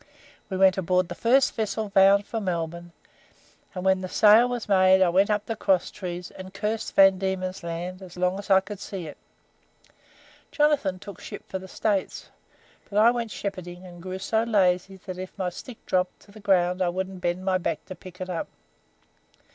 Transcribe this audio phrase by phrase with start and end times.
[0.49, 2.91] We went aboard the first vessel bound for Melbourne,
[3.75, 7.19] and, when sail was made, I went up to the cross trees and cursed Van
[7.19, 9.19] Diemen's Land as long as I could see it.
[10.51, 12.29] Jonathan took ship for the States,
[12.89, 16.39] but I went shepherding, and grew so lazy that if my stick dropped to the
[16.39, 18.47] ground I wouldn't bend my back to pick it up.